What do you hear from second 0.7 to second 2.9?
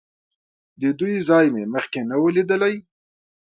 د دوی ځای مې مخکې نه و لیدلی.